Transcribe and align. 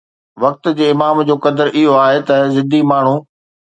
وقت 0.43 0.63
جي 0.77 0.85
امام 0.95 1.15
جو 1.29 1.35
قدر 1.45 1.67
اهو 1.79 1.93
آهي 2.05 2.19
ته 2.27 2.35
ضدي 2.55 2.81
ماڻهو 2.91 3.17